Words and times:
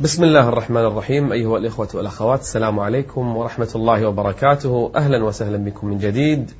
بسم 0.00 0.24
الله 0.24 0.48
الرحمن 0.48 0.84
الرحيم 0.84 1.32
أيها 1.32 1.58
الإخوة 1.58 1.88
والأخوات 1.94 2.40
السلام 2.40 2.80
عليكم 2.80 3.36
ورحمة 3.36 3.68
الله 3.74 4.06
وبركاته 4.06 4.92
أهلا 4.96 5.24
وسهلا 5.24 5.56
بكم 5.56 5.86
من 5.86 5.98
جديد 5.98 6.50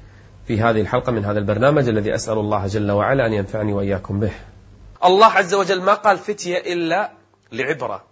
في 0.47 0.61
هذه 0.61 0.81
الحلقة 0.81 1.13
من 1.13 1.25
هذا 1.25 1.39
البرنامج 1.39 1.89
الذي 1.89 2.15
أسأل 2.15 2.39
الله 2.39 2.67
جل 2.67 2.91
وعلا 2.91 3.27
أن 3.27 3.33
ينفعني 3.33 3.73
وإياكم 3.73 4.21
به 4.21 4.33
الله 5.05 5.27
عز 5.27 5.55
وجل 5.55 5.83
ما 5.83 5.95
قال 5.95 6.19
فتية 6.19 6.57
إلا 6.59 7.13
لعبرة 7.53 8.05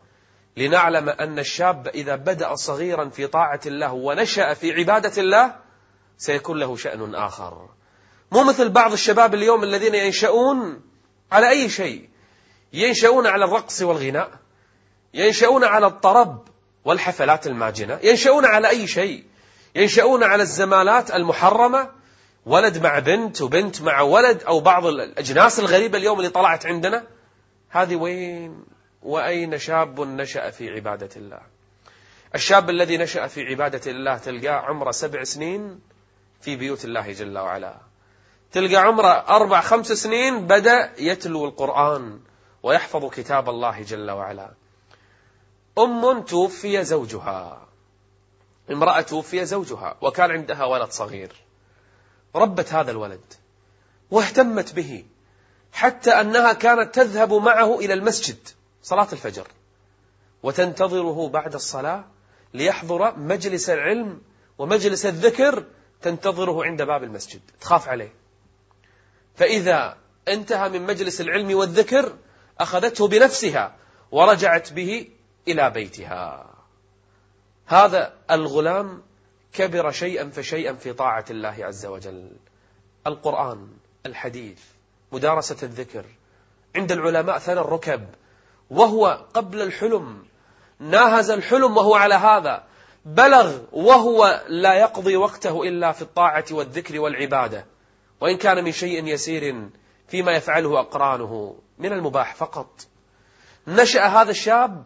لنعلم 0.56 1.08
أن 1.08 1.38
الشاب 1.38 1.88
إذا 1.88 2.16
بدأ 2.16 2.54
صغيرا 2.54 3.08
في 3.08 3.26
طاعة 3.26 3.60
الله 3.66 3.92
ونشأ 3.92 4.54
في 4.54 4.72
عبادة 4.72 5.22
الله 5.22 5.54
سيكون 6.18 6.58
له 6.58 6.76
شأن 6.76 7.14
آخر 7.14 7.68
مو 8.32 8.44
مثل 8.44 8.68
بعض 8.68 8.92
الشباب 8.92 9.34
اليوم 9.34 9.64
الذين 9.64 9.94
ينشؤون 9.94 10.80
على 11.32 11.48
أي 11.50 11.68
شيء 11.68 12.08
ينشؤون 12.72 13.26
على 13.26 13.44
الرقص 13.44 13.82
والغناء 13.82 14.47
ينشؤون 15.18 15.64
على 15.64 15.86
الطرب 15.86 16.48
والحفلات 16.84 17.46
الماجنة 17.46 17.98
ينشؤون 18.02 18.44
على 18.44 18.68
أي 18.68 18.86
شيء؟ 18.86 19.24
ينشؤون 19.74 20.24
على 20.24 20.42
الزمالات 20.42 21.10
المحرمة 21.10 21.90
ولد 22.46 22.82
مع 22.82 22.98
بنت 22.98 23.42
وبنت 23.42 23.82
مع 23.82 24.00
ولد 24.00 24.42
أو 24.42 24.60
بعض 24.60 24.86
الأجناس 24.86 25.60
الغريبة 25.60 25.98
اليوم 25.98 26.18
اللي 26.18 26.30
طلعت 26.30 26.66
عندنا. 26.66 27.06
هذه 27.70 27.96
وين؟ 27.96 28.64
وأين 29.02 29.58
شاب 29.58 30.00
نشأ 30.00 30.50
في 30.50 30.70
عبادة 30.70 31.08
الله؟ 31.16 31.40
الشاب 32.34 32.70
الذي 32.70 32.96
نشأ 32.96 33.26
في 33.26 33.44
عبادة 33.44 33.90
الله 33.90 34.18
تلقاه 34.18 34.52
عمره 34.52 34.90
سبع 34.90 35.24
سنين 35.24 35.80
في 36.40 36.56
بيوت 36.56 36.84
الله 36.84 37.12
جل 37.12 37.38
وعلا. 37.38 37.76
تلقى 38.52 38.76
عمره 38.76 39.08
أربع 39.08 39.60
خمس 39.60 39.86
سنين 39.86 40.46
بدأ 40.46 40.92
يتلو 40.98 41.44
القرآن 41.44 42.20
ويحفظ 42.62 43.10
كتاب 43.10 43.48
الله 43.48 43.82
جل 43.82 44.10
وعلا. 44.10 44.57
أم 45.78 46.22
توفي 46.22 46.84
زوجها. 46.84 47.68
امرأة 48.70 49.00
توفي 49.00 49.44
زوجها 49.44 49.96
وكان 50.00 50.30
عندها 50.30 50.64
ولد 50.64 50.90
صغير. 50.90 51.32
ربت 52.34 52.72
هذا 52.72 52.90
الولد 52.90 53.20
واهتمت 54.10 54.74
به 54.74 55.04
حتى 55.72 56.10
أنها 56.10 56.52
كانت 56.52 56.94
تذهب 56.94 57.32
معه 57.32 57.78
إلى 57.78 57.94
المسجد 57.94 58.48
صلاة 58.82 59.08
الفجر 59.12 59.48
وتنتظره 60.42 61.28
بعد 61.28 61.54
الصلاة 61.54 62.04
ليحضر 62.54 63.18
مجلس 63.18 63.70
العلم 63.70 64.20
ومجلس 64.58 65.06
الذكر 65.06 65.64
تنتظره 66.02 66.64
عند 66.64 66.82
باب 66.82 67.04
المسجد 67.04 67.40
تخاف 67.60 67.88
عليه. 67.88 68.14
فإذا 69.36 69.96
انتهى 70.28 70.68
من 70.68 70.82
مجلس 70.82 71.20
العلم 71.20 71.56
والذكر 71.56 72.16
أخذته 72.60 73.08
بنفسها 73.08 73.76
ورجعت 74.10 74.72
به 74.72 75.08
إلى 75.48 75.70
بيتها. 75.70 76.46
هذا 77.66 78.12
الغلام 78.30 79.02
كبر 79.52 79.90
شيئا 79.90 80.30
فشيئا 80.30 80.72
في 80.72 80.92
طاعة 80.92 81.24
الله 81.30 81.56
عز 81.60 81.86
وجل. 81.86 82.30
القرآن 83.06 83.68
الحديث 84.06 84.60
مدارسة 85.12 85.56
الذكر. 85.62 86.04
عند 86.76 86.92
العلماء 86.92 87.38
ثنى 87.38 87.60
الركب. 87.60 88.08
وهو 88.70 89.24
قبل 89.34 89.62
الحلم. 89.62 90.24
ناهز 90.78 91.30
الحلم 91.30 91.76
وهو 91.76 91.94
على 91.94 92.14
هذا. 92.14 92.64
بلغ 93.04 93.58
وهو 93.72 94.44
لا 94.48 94.74
يقضي 94.74 95.16
وقته 95.16 95.62
إلا 95.62 95.92
في 95.92 96.02
الطاعة 96.02 96.44
والذكر 96.50 97.00
والعبادة. 97.00 97.66
وإن 98.20 98.36
كان 98.36 98.64
من 98.64 98.72
شيء 98.72 99.06
يسير 99.06 99.68
فيما 100.08 100.32
يفعله 100.32 100.80
أقرانه. 100.80 101.56
من 101.78 101.92
المباح 101.92 102.34
فقط. 102.34 102.86
نشأ 103.66 104.06
هذا 104.06 104.30
الشاب 104.30 104.84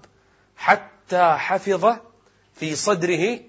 حتى 0.62 1.34
حفظ 1.38 1.96
في 2.54 2.76
صدره 2.76 3.40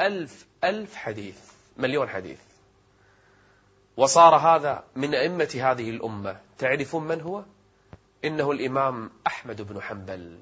ألف 0.00 0.46
ألف 0.64 0.94
حديث 0.94 1.38
مليون 1.76 2.08
حديث. 2.08 2.38
وصار 3.96 4.34
هذا 4.34 4.84
من 4.96 5.14
أئمة 5.14 5.52
هذه 5.54 5.90
الأمة. 5.90 6.40
تعرفون 6.58 7.04
من 7.04 7.20
هو؟ 7.20 7.44
إنه 8.24 8.50
الإمام 8.50 9.10
أحمد 9.26 9.62
بن 9.62 9.82
حنبل 9.82 10.38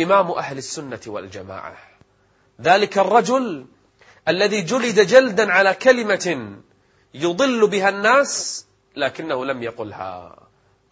إمام 0.00 0.30
أهل 0.30 0.58
السنة 0.58 1.00
والجماعة. 1.06 1.76
ذلك 2.60 2.98
الرجل 2.98 3.66
الذي 4.28 4.60
جلد 4.62 5.00
جلدا 5.00 5.52
على 5.52 5.74
كلمة 5.74 6.56
يضل 7.14 7.68
بها 7.68 7.88
الناس 7.88 8.66
لكنه 8.96 9.44
لم 9.44 9.62
يقلها. 9.62 10.36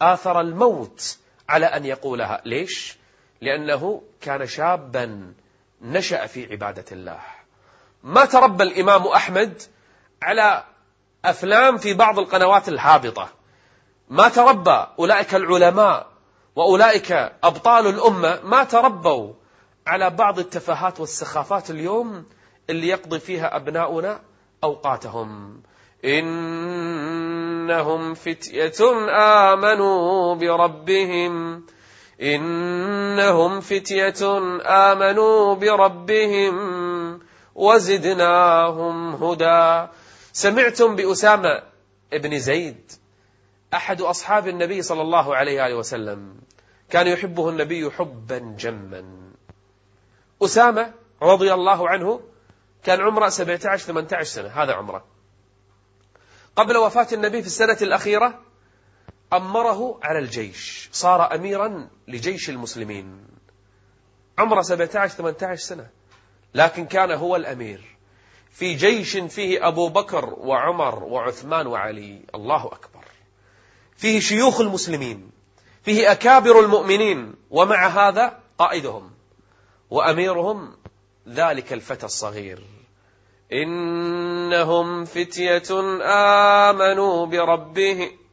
آثر 0.01 0.41
الموت 0.41 1.17
على 1.49 1.65
أن 1.65 1.85
يقولها. 1.85 2.41
ليش؟ 2.45 3.04
لأنه 3.41 4.01
كان 4.21 4.47
شابا 4.47 5.33
نشأ 5.81 6.25
في 6.25 6.51
عبادة 6.51 6.85
الله. 6.91 7.19
ما 8.03 8.25
تربى 8.25 8.63
الإمام 8.63 9.07
أحمد 9.07 9.61
على 10.21 10.63
أفلام 11.25 11.77
في 11.77 11.93
بعض 11.93 12.19
القنوات 12.19 12.69
الهابطة. 12.69 13.29
ما 14.09 14.29
تربى 14.29 14.85
أولئك 14.99 15.35
العلماء 15.35 16.07
وأولئك 16.55 17.11
أبطال 17.43 17.87
الأمة 17.87 18.39
ما 18.43 18.63
تربوا 18.63 19.33
على 19.87 20.09
بعض 20.09 20.39
التفاهات 20.39 20.99
والسخافات 20.99 21.69
اليوم 21.69 22.25
اللي 22.69 22.87
يقضي 22.87 23.19
فيها 23.19 23.55
أبناؤنا 23.55 24.21
أوقاتهم. 24.63 25.61
إنهم 26.05 26.53
فتية 28.13 28.73
آمنوا 29.53 30.35
بربهم. 30.35 31.65
إنهم 32.21 33.61
فتية 33.61 34.37
آمنوا 34.65 35.55
بربهم 35.55 36.55
وزدناهم 37.55 39.23
هدى. 39.23 39.87
سمعتم 40.33 40.95
بأسامة 40.95 41.63
ابن 42.13 42.39
زيد 42.39 42.91
أحد 43.73 44.01
أصحاب 44.01 44.47
النبي 44.47 44.81
صلى 44.81 45.01
الله 45.01 45.35
عليه 45.35 45.63
وآله 45.63 45.75
وسلم 45.75 46.35
كان 46.89 47.07
يحبه 47.07 47.49
النبي 47.49 47.91
حبا 47.91 48.55
جما. 48.59 49.03
أسامة 50.41 50.93
رضي 51.21 51.53
الله 51.53 51.89
عنه 51.89 52.21
كان 52.83 53.01
عمره 53.01 53.29
17-18 53.29 54.21
سنة 54.23 54.47
هذا 54.47 54.73
عمره. 54.73 55.05
قبل 56.55 56.77
وفاة 56.77 57.07
النبي 57.13 57.41
في 57.41 57.47
السنة 57.47 57.77
الأخيرة 57.81 58.44
أمره 59.33 59.99
على 60.03 60.19
الجيش. 60.19 60.89
صار 60.91 61.35
أميرا 61.35 61.89
لجيش 62.07 62.49
المسلمين. 62.49 63.27
عمره 64.37 64.61
17-18 64.61 65.55
سنة. 65.55 65.89
لكن 66.53 66.85
كان 66.85 67.11
هو 67.11 67.35
الأمير. 67.35 67.97
في 68.51 68.73
جيش 68.73 69.17
فيه 69.17 69.67
أبو 69.67 69.89
بكر 69.89 70.33
وعمر 70.37 71.03
وعثمان 71.03 71.67
وعلي. 71.67 72.19
الله 72.35 72.65
أكبر. 72.65 73.05
فيه 73.97 74.19
شيوخ 74.19 74.61
المسلمين. 74.61 75.31
فيه 75.83 76.11
أكابر 76.11 76.59
المؤمنين. 76.59 77.35
ومع 77.49 77.87
هذا 77.87 78.39
قائدهم. 78.57 79.11
وأميرهم 79.89 80.77
ذلك 81.29 81.73
الفتى 81.73 82.05
الصغير. 82.05 82.63
إنهم 83.53 85.05
فتية 85.05 85.63
آمنوا 86.69 87.25
بربهم 87.25 88.24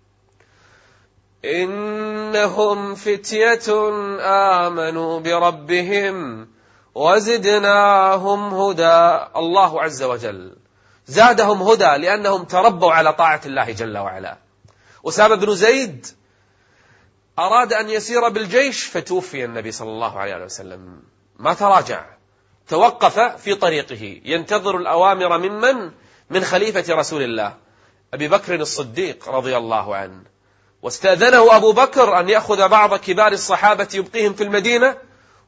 إنهم 1.45 2.95
فتية 2.95 3.91
آمنوا 4.21 5.21
بربهم 5.21 6.49
وزدناهم 6.95 8.55
هدى. 8.55 9.27
الله 9.37 9.83
عز 9.83 10.03
وجل 10.03 10.57
زادهم 11.07 11.63
هدى 11.63 11.97
لأنهم 12.05 12.45
تربوا 12.45 12.93
على 12.93 13.13
طاعة 13.13 13.41
الله 13.47 13.71
جل 13.71 13.99
وعلا. 13.99 14.39
أسامة 15.09 15.35
بن 15.35 15.55
زيد 15.55 16.07
أراد 17.39 17.73
أن 17.73 17.91
يسير 17.91 18.29
بالجيش 18.29 18.87
فتوفي 18.87 19.45
النبي 19.45 19.73
صلى 19.73 19.91
الله 19.91 20.19
عليه 20.19 20.45
وسلم. 20.45 21.03
ما 21.39 21.55
تراجع. 21.55 22.05
توقف 22.69 23.19
في 23.19 23.55
طريقه. 23.55 24.21
ينتظر 24.25 24.77
الأوامر 24.77 25.39
ممن؟ 25.39 25.91
من 26.31 26.45
خليفة 26.45 26.95
رسول 26.95 27.23
الله 27.23 27.55
أبي 28.15 28.29
بكر 28.29 28.55
الصديق 28.55 29.29
رضي 29.29 29.57
الله 29.57 29.97
عنه. 29.97 30.32
واستأذنه 30.83 31.57
أبو 31.57 31.73
بكر 31.73 32.21
أن 32.21 32.29
يأخذ 32.29 32.69
بعض 32.69 32.95
كبار 32.95 33.33
الصحابة 33.33 33.89
يبقيهم 33.95 34.33
في 34.33 34.43
المدينة 34.45 34.99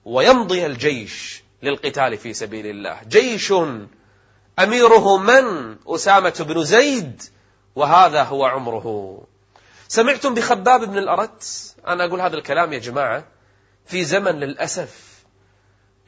ويمضي 0.04 0.66
الجيش 0.66 1.42
للقتال 1.62 2.18
في 2.18 2.32
سبيل 2.32 2.66
الله. 2.66 3.00
جيش 3.08 3.52
أميره 4.58 5.16
من؟ 5.16 5.76
أسامة 5.86 6.44
بن 6.48 6.64
زيد 6.64 7.22
وهذا 7.76 8.22
هو 8.22 8.44
عمره. 8.44 9.18
سمعتم 9.88 10.34
بخباب 10.34 10.84
بن 10.84 10.98
الأرت؟ 10.98 11.74
أنا 11.86 12.04
أقول 12.04 12.20
هذا 12.20 12.36
الكلام 12.36 12.72
يا 12.72 12.78
جماعة 12.78 13.24
في 13.86 14.04
زمن 14.04 14.32
للأسف. 14.32 15.14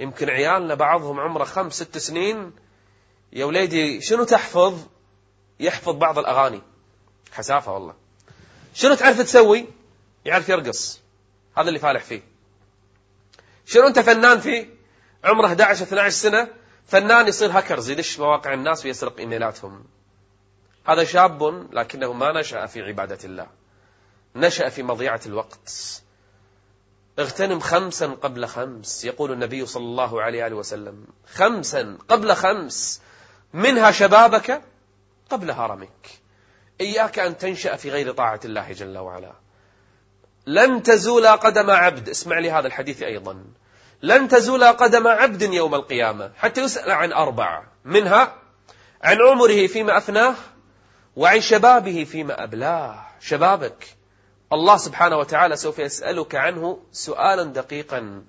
يمكن 0.01 0.31
عيالنا 0.31 0.75
بعضهم 0.75 1.21
عمره 1.21 1.45
خمس 1.45 1.73
ست 1.73 1.99
سنين. 1.99 2.53
يا 3.33 3.45
وليدي 3.45 4.01
شنو 4.01 4.25
تحفظ؟ 4.25 4.75
يحفظ 5.61 5.95
بعض 5.95 6.19
الأغاني. 6.19 6.63
حسافة 7.33 7.73
والله. 7.73 8.06
شنو 8.77 8.95
تعرف 8.95 9.21
تسوي؟ 9.21 9.67
يعرف 10.25 10.49
يرقص. 10.49 11.01
هذا 11.57 11.69
اللي 11.69 11.79
فالح 11.79 12.03
فيه. 12.03 12.23
شنو 13.67 13.87
أنت 13.87 13.99
فنان 13.99 14.41
فيه؟ 14.41 14.69
عمره 15.25 15.47
11 15.47 15.83
12 15.83 16.11
سنة 16.11 16.49
فنان 16.87 17.29
يصير 17.29 17.51
هاكرز 17.51 17.91
يدش 17.91 18.19
مواقع 18.19 18.55
الناس 18.55 18.87
ويسرق 18.87 19.19
إيميلاتهم. 19.19 19.85
هذا 20.87 21.05
شاب 21.05 21.69
لكنه 21.73 22.13
ما 22.13 22.41
نشأ 22.41 22.67
في 22.67 22.83
عبادة 22.83 23.19
الله. 23.25 23.47
نشأ 24.37 24.69
في 24.69 24.83
مضيعة 24.83 25.21
الوقت. 25.27 26.03
اغتنم 27.19 27.61
خمسا 27.61 28.07
قبل 28.07 28.47
خمس 28.47 29.05
يقول 29.05 29.33
النبي 29.33 29.67
صلى 29.67 29.85
الله 29.85 30.23
عليه 30.23 30.55
وسلم. 30.55 31.07
خمسا 31.35 31.99
قبل 32.09 32.35
خمس. 32.35 33.03
منها 33.55 33.91
شبابك 33.91 34.63
قبل 35.31 35.51
هرمك. 35.51 36.26
إياك 36.81 37.19
أن 37.19 37.39
تنشأ 37.39 37.77
في 37.77 37.91
غير 37.91 38.13
طاعة 38.13 38.41
الله 38.45 38.73
جل 38.73 38.99
وعلا. 38.99 39.33
لن 40.47 40.83
تزول 40.83 41.27
قدم 41.27 41.71
عبد. 41.71 42.09
اسمع 42.09 42.39
لي 42.39 42.51
هذا 42.51 42.67
الحديث 42.67 43.03
أيضا. 43.03 43.45
لن 44.03 44.29
تزول 44.29 44.65
قدم 44.65 45.07
عبد 45.07 45.43
يوم 45.43 45.75
القيامة. 45.75 46.33
حتى 46.37 46.61
يسأل 46.61 46.91
عن 46.91 47.13
أربع 47.13 47.63
منها 47.85 48.35
عن 49.03 49.17
عمره 49.31 49.67
فيما 49.67 49.99
أفناه 49.99 50.35
وعن 51.17 51.41
شبابه 51.41 52.05
فيما 52.05 52.45
أبلاه. 52.45 53.07
شبابك. 53.21 53.97
الله 54.53 54.77
سبحانه 54.77 55.17
وتعالى 55.17 55.57
سوف 55.57 55.79
يسألك 55.79 56.35
عنه 56.35 56.79
سؤالا 56.93 57.43
دقيقا. 57.43 58.25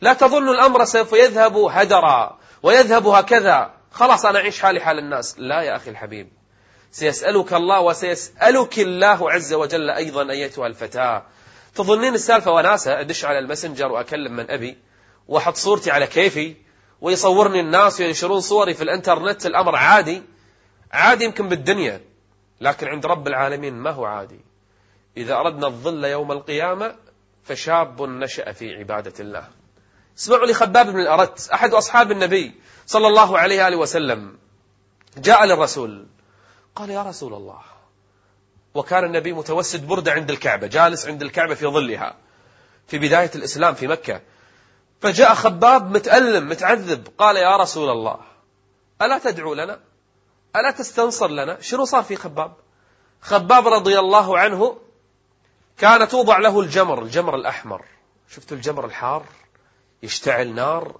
لا 0.00 0.12
تظن 0.12 0.48
الأمر 0.48 0.84
سوف 0.84 1.12
يذهب 1.12 1.56
هدرا 1.56 2.38
ويذهب 2.62 3.06
هكذا. 3.06 3.70
خلاص 3.90 4.26
أنا 4.26 4.38
أعيش 4.38 4.60
حالي 4.60 4.80
حال 4.80 4.98
الناس. 4.98 5.38
لا 5.38 5.62
يا 5.62 5.76
أخي 5.76 5.90
الحبيب. 5.90 6.28
سيسألك 6.96 7.54
الله 7.54 7.80
وسيسألك 7.80 8.78
الله 8.78 9.32
عز 9.32 9.52
وجل 9.52 9.90
أيضا 9.90 10.30
أيتها 10.30 10.66
الفتاة. 10.66 11.26
تظنين 11.74 12.14
السالفة 12.14 12.52
وناسة 12.52 13.00
أدش 13.00 13.24
على 13.24 13.38
المسنجر 13.38 13.92
وأكلم 13.92 14.36
من 14.36 14.50
أبي. 14.50 14.78
وأحط 15.28 15.56
صورتي 15.56 15.90
على 15.90 16.06
كيفي. 16.06 16.56
ويصورني 17.00 17.60
الناس 17.60 18.00
وينشرون 18.00 18.40
صوري 18.40 18.74
في 18.74 18.82
الإنترنت 18.82 19.46
الأمر 19.46 19.76
عادي. 19.76 20.22
عادي 20.92 21.24
يمكن 21.24 21.48
بالدنيا. 21.48 22.00
لكن 22.60 22.88
عند 22.88 23.06
رب 23.06 23.28
العالمين 23.28 23.74
ما 23.74 23.90
هو 23.90 24.04
عادي. 24.04 24.40
إذا 25.16 25.34
أردنا 25.34 25.66
الظل 25.66 26.04
يوم 26.04 26.32
القيامة 26.32 26.94
فشاب 27.44 28.02
نشأ 28.02 28.52
في 28.52 28.74
عبادة 28.74 29.14
الله. 29.20 29.48
اسمعوا 30.18 30.46
لخباب 30.46 30.92
بن 30.92 31.00
الأرت 31.00 31.48
أحد 31.52 31.74
أصحاب 31.74 32.12
النبي 32.12 32.54
صلى 32.86 33.06
الله 33.08 33.38
عليه 33.38 33.64
وآله 33.64 33.76
وسلم. 33.76 34.38
جاء 35.18 35.44
للرسول. 35.44 36.06
قال 36.76 36.90
يا 36.90 37.02
رسول 37.02 37.34
الله 37.34 37.60
وكان 38.74 39.04
النبي 39.04 39.32
متوسد 39.32 39.86
بردة 39.86 40.12
عند 40.12 40.30
الكعبة 40.30 40.66
جالس 40.66 41.06
عند 41.06 41.22
الكعبة 41.22 41.54
في 41.54 41.66
ظلها 41.66 42.16
في 42.86 42.98
بداية 42.98 43.30
الإسلام 43.34 43.74
في 43.74 43.86
مكة. 43.86 44.20
فجاء 45.00 45.34
خباب 45.34 45.90
متألم 45.90 46.48
متعذب 46.48 47.08
قال 47.18 47.36
يا 47.36 47.56
رسول 47.56 47.90
الله 47.90 48.18
ألا 49.02 49.18
تدعو 49.18 49.54
لنا؟ 49.54 49.80
ألا 50.56 50.70
تستنصر 50.70 51.28
لنا؟ 51.28 51.60
شنو 51.60 51.84
صار 51.84 52.02
في 52.02 52.16
خباب؟ 52.16 52.52
خباب 53.20 53.68
رضي 53.68 53.98
الله 53.98 54.38
عنه 54.38 54.76
كان 55.78 56.08
توضع 56.08 56.38
له 56.38 56.60
الجمر 56.60 57.02
الجمر 57.02 57.34
الأحمر. 57.34 57.84
شفت 58.28 58.52
الجمر 58.52 58.84
الحار؟ 58.84 59.24
يشتعل 60.02 60.54
نار 60.54 60.96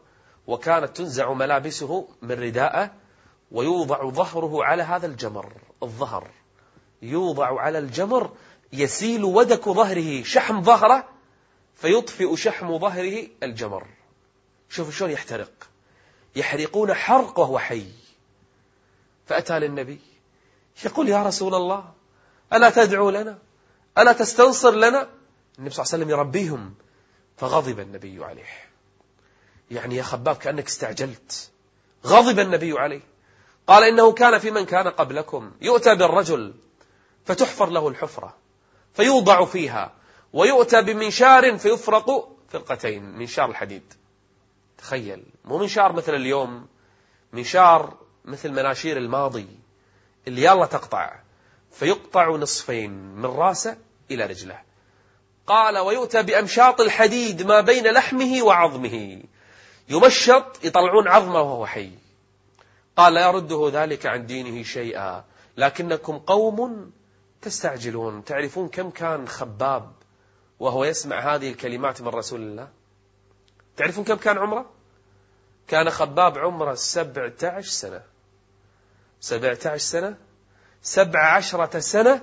وكانت 0.47 0.97
تنزع 0.97 1.33
ملابسه 1.33 2.09
من 2.23 2.33
رداءه 2.33 2.91
ويوضع 3.53 4.11
ظهره 4.11 4.65
على 4.65 4.83
هذا 4.83 5.07
الجمر. 5.07 5.53
الظهر. 5.83 6.31
يوضع 7.03 7.61
على 7.61 7.79
الجمر 7.79 8.37
يسيل 8.73 9.25
ودك 9.25 9.69
ظهره 9.69 10.23
شحم 10.23 10.63
ظهره 10.63 11.09
فيطفئ 11.75 12.37
شحم 12.37 12.79
ظهره 12.79 13.29
الجمر. 13.43 13.87
شوفوا 14.69 14.93
شلون 14.93 15.11
يحترق. 15.11 15.53
يحرقون 16.37 16.95
حرق 16.95 17.39
وهو 17.39 17.59
حي 17.59 17.87
فأتى 19.27 19.59
للنبي. 19.59 20.01
يقول 20.85 21.09
يا 21.09 21.23
رسول 21.23 21.55
الله 21.55 21.93
ألا 22.53 22.71
تدعو 22.71 23.11
لنا؟ 23.11 23.39
ألا 23.99 24.13
تستنصر 24.13 24.75
لنا؟ 24.75 25.09
النبي 25.59 25.75
صلى 25.75 25.85
الله 25.85 25.95
عليه 25.95 26.05
وسلم 26.05 26.11
يربيهم. 26.11 26.75
فغضب 27.37 27.81
النبي 27.81 28.25
عليه. 28.25 28.45
يعني 29.71 29.97
يا 29.97 30.03
خباب 30.03 30.37
كأنك 30.37 30.67
استعجلت. 30.67 31.51
غضب 32.07 32.39
النبي 32.39 32.79
عليه. 32.79 33.01
قال 33.67 33.85
إنه 33.85 34.13
كان 34.13 34.39
في 34.39 34.51
من 34.51 34.65
كان 34.65 34.89
قبلكم. 34.89 35.53
يؤتى 35.61 35.95
بالرجل 35.95 36.55
فتحفر 37.25 37.71
له 37.71 37.89
الحفرة 37.89 38.37
فيوضع 38.95 39.45
فيها 39.45 39.93
ويؤتى 40.33 40.83
بمنشار 40.83 41.59
فيفرق 41.59 42.29
فرقتين 42.49 43.03
منشار 43.03 43.51
الحديد. 43.51 43.93
تخيل 44.79 45.23
مو 45.45 45.59
منشار 45.59 45.93
مثل 45.93 46.15
اليوم 46.15 46.67
منشار 47.33 47.95
مثل 48.25 48.51
مناشير 48.51 48.97
الماضي 48.97 49.47
اللي 50.29 50.45
يلا 50.45 50.67
تقطع 50.67 51.17
فيقطع 51.73 52.31
نصفين 52.31 52.91
من 52.93 53.27
رأسه 53.27 53.77
إلى 54.11 54.27
رجله. 54.27 54.59
قال 55.47 55.79
ويؤتى 55.79 56.23
بأمشاط 56.23 56.81
الحديد 56.81 57.43
ما 57.43 57.61
بين 57.61 57.87
لحمه 57.87 58.43
وعظمه. 58.43 59.23
يمشط 59.89 60.65
يطلعون 60.65 61.09
عظمه 61.09 61.41
وهو 61.41 61.67
حي. 61.67 62.06
قال 62.97 63.15
لا 63.15 63.29
يرده 63.29 63.71
ذلك 63.73 64.07
عن 64.07 64.27
دينه 64.27 64.63
شيئا. 64.63 65.25
لكنكم 65.57 66.19
قوم 66.19 66.91
تستعجلون 67.43 68.25
تعرفون 68.25 68.69
كم 68.69 68.91
كان 68.91 69.29
خباب 69.29 69.93
وهو 70.61 70.85
يسمع 70.85 71.35
هذه 71.35 71.51
الكلمات 71.51 72.03
من 72.03 72.09
رسول 72.09 72.41
الله؟ 72.41 72.69
تعرفون 73.77 74.05
كم 74.05 74.15
كان 74.15 74.39
عمره؟ 74.39 74.71
كان 75.69 75.91
خباب 75.91 76.39
عمره 76.39 76.75
سبعة 76.75 77.33
عشر 77.43 77.71
سنة. 77.71 78.03
سبعة 79.21 79.59
عشر 79.67 79.77
سنة؟ 79.77 80.17
سبع 80.83 81.37
عشرة 81.37 81.79
سنة 81.79 82.23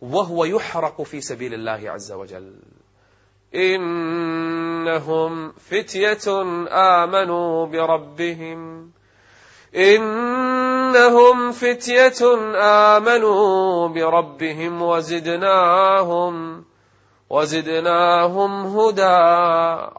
وهو 0.00 0.44
يحرق 0.44 1.02
في 1.02 1.20
سبيل 1.20 1.54
الله 1.54 1.90
عز 1.90 2.12
وجل. 2.12 2.58
إنهم 3.54 5.52
فتية 5.52 6.42
آمنوا 6.68 7.66
بربهم. 7.66 8.92
إنهم 9.76 11.52
فتية 11.52 12.36
آمنوا 12.56 13.88
بربهم 13.88 14.82
وزدناهم 14.82 16.64
وزدناهم 17.30 18.78
هدى. 18.78 19.16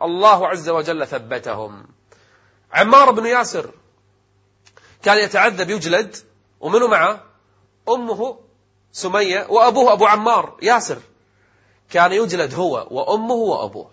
الله 0.01 0.47
عز 0.47 0.69
وجل 0.69 1.07
ثبتهم. 1.07 1.85
عمار 2.73 3.11
بن 3.11 3.25
ياسر 3.25 3.69
كان 5.03 5.17
يتعذب 5.17 5.69
يجلد 5.69 6.15
ومنه 6.59 6.87
معه؟ 6.87 7.23
أمه 7.89 8.37
سمية 8.91 9.47
وأبوه 9.49 9.93
أبو 9.93 10.05
عمار 10.05 10.57
ياسر. 10.61 10.97
كان 11.89 12.11
يجلد 12.11 12.53
هو 12.53 12.87
وأمه 12.91 13.33
وأبوه. 13.33 13.89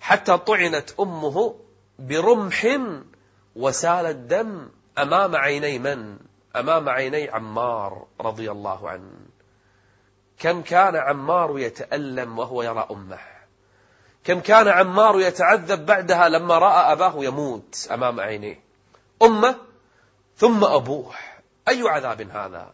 حتى 0.00 0.38
طعنت 0.38 0.90
أمه 1.00 1.54
برمح 1.98 2.78
وسال 3.56 4.06
الدم 4.06 4.68
أمام 4.98 5.36
عيني 5.36 5.78
من؟ 5.78 6.16
أمام 6.56 6.88
عيني 6.88 7.30
عمار 7.30 8.06
رضي 8.20 8.50
الله 8.50 8.90
عنه. 8.90 9.10
كم 10.38 10.62
كان 10.62 10.96
عمار 10.96 11.58
يتألم 11.58 12.38
وهو 12.38 12.62
يرى 12.62 12.86
أمه؟ 12.90 13.18
كم 14.24 14.40
كان 14.40 14.68
عمار 14.68 15.20
يتعذب 15.20 15.86
بعدها 15.86 16.28
لما 16.28 16.58
رأى 16.58 16.92
أباه 16.92 17.24
يموت 17.24 17.88
أمام 17.90 18.20
عينيه؟ 18.20 18.60
أمه 19.22 19.56
ثم 20.36 20.64
أبوه. 20.64 21.14
أي 21.68 21.82
عذاب 21.88 22.30
هذا؟ 22.30 22.72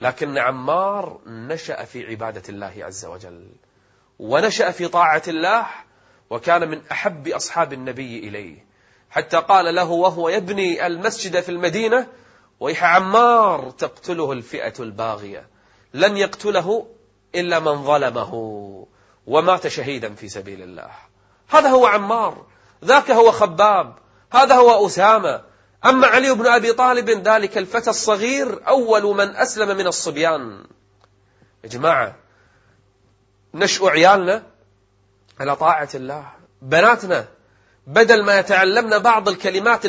لكن 0.00 0.38
عمار 0.38 1.20
نشأ 1.26 1.84
في 1.84 2.06
عبادة 2.06 2.42
الله 2.48 2.74
عز 2.78 3.04
وجل 3.04 3.48
ونشأ 4.18 4.70
في 4.70 4.88
طاعة 4.88 5.22
الله 5.28 5.66
وكان 6.30 6.68
من 6.68 6.82
أحب 6.92 7.28
أصحاب 7.28 7.72
النبي 7.72 8.18
إليه. 8.18 8.69
حتى 9.10 9.36
قال 9.36 9.74
له 9.74 9.90
وهو 9.90 10.28
يبني 10.28 10.86
المسجد 10.86 11.40
في 11.40 11.48
المدينة 11.48 12.06
ويح 12.60 12.84
عمار 12.84 13.70
تقتله 13.70 14.32
الفئة 14.32 14.74
الباغية. 14.80 15.48
لن 15.94 16.16
يقتله 16.16 16.86
إلا 17.34 17.58
من 17.58 17.84
ظلمه 17.84 18.34
ومات 19.26 19.68
شهيدا 19.68 20.14
في 20.14 20.28
سبيل 20.28 20.62
الله. 20.62 20.90
هذا 21.48 21.68
هو 21.68 21.86
عمار 21.86 22.46
ذاك 22.84 23.10
هو 23.10 23.32
خباب 23.32 23.98
هذا 24.32 24.54
هو 24.54 24.86
أسامة. 24.86 25.42
أما 25.84 26.06
علي 26.06 26.34
بن 26.34 26.46
أبي 26.46 26.72
طالب 26.72 27.10
ذلك 27.10 27.58
الفتى 27.58 27.90
الصغير 27.90 28.68
أول 28.68 29.02
من 29.16 29.36
أسلم 29.36 29.76
من 29.76 29.86
الصبيان. 29.86 30.64
يا 31.64 31.68
جماعة 31.68 32.16
نشأ 33.54 33.84
عيالنا 33.84 34.42
على 35.40 35.56
طاعة 35.56 35.88
الله. 35.94 36.32
بناتنا 36.62 37.28
بدل 37.86 38.24
ما 38.24 38.38
يتعلمن 38.38 38.98
بعض 38.98 39.28
الكلمات 39.28 39.82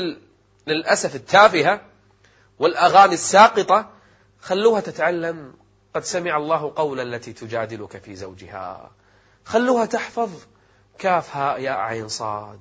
للأسف 0.67 1.15
التافهة 1.15 1.81
والأغاني 2.59 3.13
الساقطة 3.13 3.89
خلوها 4.41 4.81
تتعلم. 4.81 5.53
قد 5.95 6.03
سمع 6.03 6.37
الله 6.37 6.73
قولا 6.75 7.03
التي 7.03 7.33
تجادلك 7.33 7.97
في 7.97 8.15
زوجها. 8.15 8.91
خلوها 9.45 9.85
تحفظ 9.85 10.29
كاف 10.99 11.35
هاء 11.35 11.59
ياء 11.59 11.77
عين 11.77 12.07
صاد. 12.07 12.59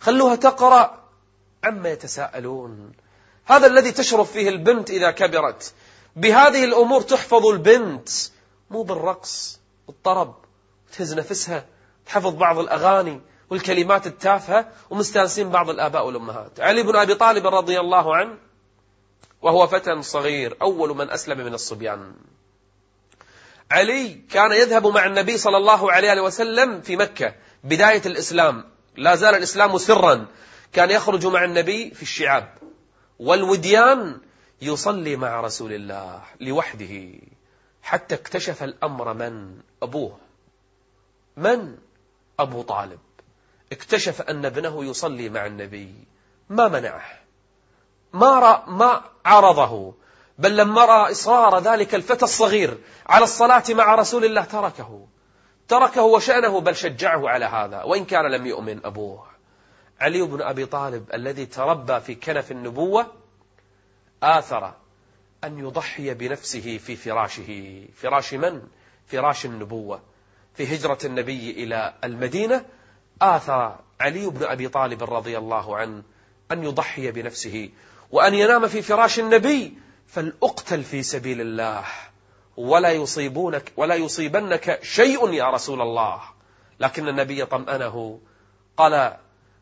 خلوها 0.00 0.36
تقرأ 0.36 1.04
عما 1.64 1.88
يتساءلون. 1.88 2.92
هذا 3.44 3.66
الذي 3.66 3.92
تشرف 3.92 4.32
فيه 4.32 4.48
البنت 4.48 4.90
إذا 4.90 5.10
كبرت. 5.10 5.74
بهذه 6.16 6.64
الأمور 6.64 7.00
تحفظ 7.00 7.46
البنت. 7.46 8.08
مو 8.70 8.82
بالرقص 8.82 9.60
والطرب 9.86 10.34
تهز 10.92 11.14
نفسها 11.14 11.66
تحفظ 12.06 12.34
بعض 12.34 12.58
الأغاني. 12.58 13.20
والكلمات 13.50 14.06
التافهة 14.06 14.68
ومستانسين 14.90 15.50
بعض 15.50 15.70
الآباء 15.70 16.06
والأمهات. 16.06 16.60
علي 16.60 16.82
بن 16.82 16.96
أبي 16.96 17.14
طالب 17.14 17.46
رضي 17.46 17.80
الله 17.80 18.16
عنه 18.16 18.38
وهو 19.42 19.66
فتى 19.66 20.02
صغير 20.02 20.56
أول 20.62 20.96
من 20.96 21.10
أسلم 21.10 21.38
من 21.38 21.54
الصبيان. 21.54 22.14
علي 23.70 24.14
كان 24.30 24.52
يذهب 24.52 24.86
مع 24.86 25.06
النبي 25.06 25.38
صلى 25.38 25.56
الله 25.56 25.92
عليه 25.92 26.20
وسلم 26.20 26.80
في 26.80 26.96
مكة 26.96 27.34
بداية 27.64 28.02
الإسلام. 28.06 28.64
لا 28.96 29.14
زال 29.14 29.34
الإسلام 29.34 29.78
سرا. 29.78 30.26
كان 30.72 30.90
يخرج 30.90 31.26
مع 31.26 31.44
النبي 31.44 31.90
في 31.90 32.02
الشعاب. 32.02 32.54
والوديان 33.18 34.20
يصلي 34.62 35.16
مع 35.16 35.40
رسول 35.40 35.72
الله 35.72 36.22
لوحده. 36.40 37.10
حتى 37.82 38.14
اكتشف 38.14 38.62
الأمر 38.62 39.14
من؟ 39.14 39.58
أبوه. 39.82 40.18
من؟ 41.36 41.76
أبو 42.38 42.62
طالب. 42.62 42.98
اكتشف 43.72 44.22
أن 44.22 44.44
ابنه 44.44 44.84
يصلي 44.84 45.28
مع 45.28 45.46
النبي. 45.46 45.94
ما 46.48 46.68
منعه. 46.68 47.20
ما, 48.12 48.64
ما 48.66 49.02
عرضه. 49.24 49.94
بل 50.38 50.56
لما 50.56 50.84
رأى 50.84 51.12
إصرار 51.12 51.58
ذلك 51.58 51.94
الفتى 51.94 52.24
الصغير 52.24 52.78
على 53.06 53.24
الصلاة 53.24 53.64
مع 53.70 53.94
رسول 53.94 54.24
الله 54.24 54.44
تركه. 54.44 55.06
تركه 55.68 56.02
وشأنه 56.02 56.60
بل 56.60 56.76
شجعه 56.76 57.28
على 57.28 57.44
هذا. 57.44 57.82
وإن 57.82 58.04
كان 58.04 58.30
لم 58.30 58.46
يؤمن 58.46 58.86
أبوه. 58.86 59.26
علي 60.00 60.22
بن 60.22 60.42
أبي 60.42 60.66
طالب 60.66 61.14
الذي 61.14 61.46
تربى 61.46 62.00
في 62.00 62.14
كنف 62.14 62.50
النبوة 62.50 63.06
آثر 64.22 64.74
أن 65.44 65.58
يضحي 65.58 66.14
بنفسه 66.14 66.78
في 66.78 66.96
فراشه. 66.96 67.86
فراش 67.94 68.34
من؟ 68.34 68.62
فراش 69.06 69.44
النبوة. 69.44 70.00
في 70.54 70.74
هجرة 70.74 70.98
النبي 71.04 71.50
إلى 71.50 71.94
المدينة 72.04 72.64
آثر 73.22 73.76
علي 74.00 74.26
بن 74.26 74.44
أبي 74.44 74.68
طالب 74.68 75.02
رضي 75.02 75.38
الله 75.38 75.76
عنه 75.76 76.02
أن 76.52 76.64
يضحي 76.64 77.10
بنفسه 77.10 77.70
وأن 78.10 78.34
ينام 78.34 78.68
في 78.68 78.82
فراش 78.82 79.18
النبي 79.18 79.78
فلأقتل 80.06 80.82
في 80.82 81.02
سبيل 81.02 81.40
الله. 81.40 81.84
ولا 82.56 82.90
يصيبونك 82.90 83.72
ولا 83.76 83.94
يصيبنك 83.94 84.78
شيء 84.82 85.32
يا 85.32 85.50
رسول 85.50 85.80
الله. 85.80 86.20
لكن 86.80 87.08
النبي 87.08 87.44
طمأنه 87.44 88.20
قال 88.76 89.16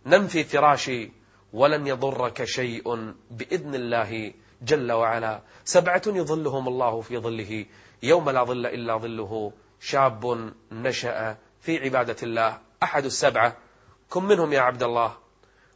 نم 0.07 0.27
في 0.27 0.45
فراشي 0.45 1.11
ولن 1.53 1.87
يضرك 1.87 2.45
شيء 2.45 3.15
بإذن 3.31 3.75
الله 3.75 4.33
جل 4.63 4.93
وعلا. 4.93 5.41
سبعة 5.65 6.03
يظلهم 6.07 6.69
الله 6.69 7.01
في 7.01 7.19
ظله 7.19 7.67
يوم 8.03 8.31
لا 8.31 8.45
ظل 8.45 8.67
إلا 8.67 8.97
ظله. 8.97 9.53
شاب 9.81 10.53
نشأ 10.73 11.37
في 11.61 11.79
عبادة 11.79 12.17
الله. 12.23 12.59
أحد 12.83 13.05
السبعة. 13.05 13.57
كن 14.11 14.25
منهم 14.25 14.53
يا 14.53 14.61
عبد 14.61 14.83
الله. 14.83 15.17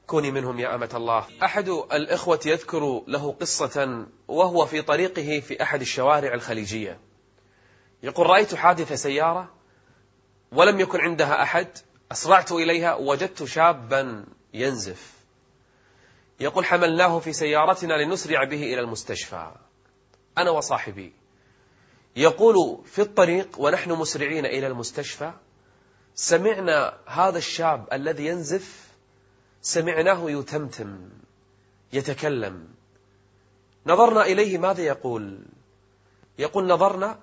كوني 0.07 0.31
منهم 0.31 0.59
يا 0.59 0.75
أمة 0.75 0.91
الله. 0.95 1.27
أحد 1.43 1.69
الإخوة 1.69 2.41
يذكر 2.47 3.03
له 3.07 3.33
قصة 3.41 4.07
وهو 4.29 4.67
في 4.67 4.83
طريقه 4.83 5.41
في 5.41 5.63
أحد 5.63 5.81
الشوارع 5.81 6.35
الخليجية. 6.35 7.01
يقول 8.03 8.27
رأيت 8.27 8.55
حادث 8.55 8.93
سيارة 8.93 9.55
ولم 10.53 10.81
يكن 10.81 11.01
عندها 11.01 11.43
أحد. 11.43 11.69
أسرعت 12.13 12.53
إليها 12.53 12.95
وجدت 12.95 13.45
شابا 13.45 14.25
ينزف. 14.55 15.13
يقول 16.41 16.65
حملناه 16.65 17.19
في 17.19 17.33
سيارتنا 17.33 17.95
لنسرع 17.95 18.45
به 18.45 18.63
إلى 18.63 18.81
المستشفى. 18.81 19.53
أنا 20.39 20.51
وصاحبي. 20.51 21.13
يقول 22.17 22.85
في 22.85 23.03
الطريق 23.03 23.49
ونحن 23.59 23.93
مسرعين 23.93 24.47
إلى 24.47 24.67
المستشفى. 24.67 25.33
سمعنا 26.17 26.99
هذا 27.07 27.39
الشاب 27.39 27.89
الذي 27.93 28.27
ينزف 28.27 28.89
سمعناه 29.63 30.31
يتمتم 30.31 31.09
يتكلم. 31.93 32.69
نظرنا 33.87 34.23
إليه 34.23 34.59
ماذا 34.59 34.83
يقول؟ 34.83 35.39
يقول 36.39 36.67
نظرنا 36.67 37.19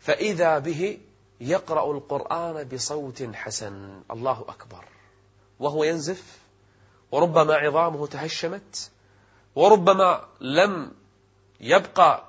فإذا 0.00 0.58
به 0.58 0.98
يقرأ 1.40 1.92
القرآن 1.92 2.68
بصوت 2.68 3.22
حسن. 3.34 4.02
الله 4.10 4.44
أكبر. 4.48 4.84
وهو 5.58 5.84
ينزف 5.84 6.38
وربما 7.10 7.54
عظامه 7.54 8.06
تهشمت 8.06 8.90
وربما 9.54 10.24
لم 10.40 10.92
يبقى 11.60 12.24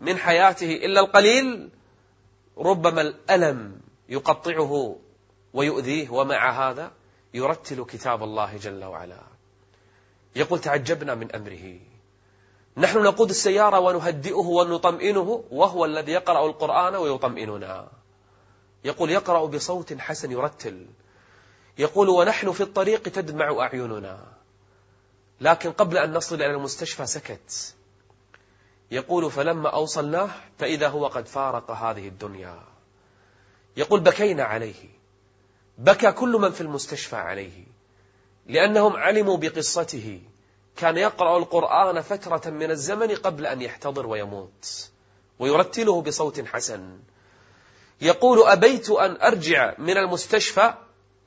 من 0.00 0.16
حياته 0.16 0.72
إلا 0.72 1.00
القليل 1.00 1.70
ربما 2.58 3.00
الألم 3.00 3.80
يقطعه. 4.08 4.96
ويؤذيه 5.54 6.10
ومع 6.10 6.50
هذا 6.50 6.92
يرتل 7.34 7.84
كتاب 7.84 8.22
الله 8.22 8.56
جل 8.56 8.84
وعلا. 8.84 9.22
يقول 10.36 10.58
تعجبنا 10.58 11.14
من 11.14 11.32
أمره. 11.32 11.80
نحن 12.76 13.02
نقود 13.02 13.28
السيارة 13.28 13.78
ونهدئه 13.78 14.34
ونطمئنه 14.34 15.44
وهو 15.50 15.84
الذي 15.84 16.12
يقرأ 16.12 16.46
القرآن 16.46 16.94
ويطمئننا. 16.94 17.88
يقول 18.84 19.10
يقرأ 19.10 19.46
بصوت 19.46 19.92
حسن 19.92 20.32
يرتل. 20.32 20.86
يقول 21.78 22.08
ونحن 22.08 22.52
في 22.52 22.60
الطريق 22.60 23.02
تدمع 23.02 23.60
أعيننا. 23.60 24.26
لكن 25.40 25.72
قبل 25.72 25.98
أن 25.98 26.12
نصل 26.12 26.34
إلى 26.34 26.50
المستشفى 26.50 27.06
سكت. 27.06 27.74
يقول 28.90 29.30
فلما 29.30 29.68
أوصلناه 29.68 30.30
فإذا 30.58 30.88
هو 30.88 31.06
قد 31.06 31.26
فارق 31.26 31.70
هذه 31.70 32.08
الدنيا. 32.08 32.62
يقول 33.76 34.00
بكينا 34.00 34.44
عليه. 34.44 35.03
بكى 35.78 36.12
كل 36.12 36.32
من 36.32 36.50
في 36.50 36.60
المستشفى 36.60 37.16
عليه 37.16 37.64
لأنهم 38.46 38.96
علموا 38.96 39.36
بقصته. 39.36 40.20
كان 40.76 40.96
يقرأ 40.96 41.38
القرآن 41.38 42.00
فترة 42.00 42.50
من 42.50 42.70
الزمن 42.70 43.14
قبل 43.14 43.46
أن 43.46 43.62
يحتضر 43.62 44.06
ويموت 44.06 44.90
ويرتله 45.38 46.02
بصوت 46.02 46.40
حسن. 46.40 46.98
يقول 48.00 48.48
أبيت 48.48 48.90
أن 48.90 49.16
أرجع 49.22 49.74
من 49.78 49.96
المستشفى 49.96 50.74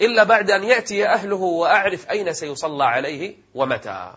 إلا 0.02 0.24
بعد 0.24 0.52
أن 0.52 0.64
يأتي 0.64 1.08
أهله 1.08 1.36
وأعرف 1.36 2.10
أين 2.10 2.34
سيصلى 2.34 2.84
عليه 2.84 3.36
ومتى. 3.56 4.14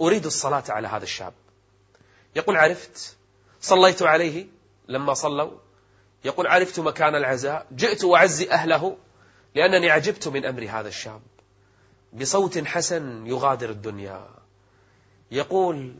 أريد 0.00 0.26
الصلاة 0.26 0.64
على 0.68 0.88
هذا 0.88 1.04
الشاب. 1.04 1.32
يقول 2.36 2.56
عرفت. 2.56 3.16
صليت 3.60 4.02
عليه 4.02 4.46
لما 4.88 5.14
صلوا. 5.14 5.58
يقول 6.24 6.46
عرفت 6.46 6.80
مكان 6.80 7.14
العزاء. 7.14 7.66
جئت 7.72 8.04
وعزي 8.04 8.50
أهله. 8.50 8.96
لأنني 9.54 9.90
عجبت 9.90 10.28
من 10.28 10.44
أمر 10.44 10.62
هذا 10.70 10.88
الشاب. 10.88 11.20
بصوت 12.12 12.58
حسن 12.58 13.26
يغادر 13.26 13.70
الدنيا. 13.70 14.28
يقول 15.30 15.94